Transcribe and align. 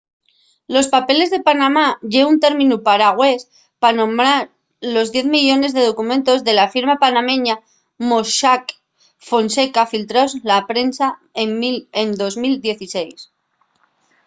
los 0.75 0.87
papeles 0.95 1.29
de 1.33 1.45
panamá” 1.49 1.85
ye 2.11 2.21
un 2.31 2.37
términu 2.45 2.75
paragües 2.87 3.41
pa 3.81 3.89
nomar 3.99 4.39
los 4.95 5.07
diez 5.15 5.27
millones 5.35 5.71
de 5.73 5.85
documentos 5.89 6.39
de 6.47 6.53
la 6.59 6.67
firma 6.75 6.95
panameña 7.03 7.55
mossack 8.07 8.65
fonseca 9.29 9.89
filtraos 9.91 10.31
a 10.35 10.37
la 10.51 10.59
prensa 10.69 11.07
en 11.41 11.49
2016 12.21 13.19